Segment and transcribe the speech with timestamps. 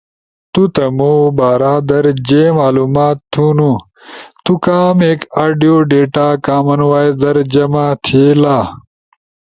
[0.53, 3.71] تو تمو بارا در جے معلومات تھونو،
[4.43, 8.57] تو کامیک آڈیو ڈیتا کامن وائس در جمع تھئیلا،